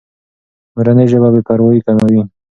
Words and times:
مورنۍ 0.75 1.05
ژبه 1.11 1.27
بې 1.33 1.41
پروایي 1.47 1.79
کموي. 1.87 2.21